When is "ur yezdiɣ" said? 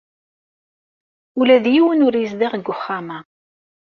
2.07-2.51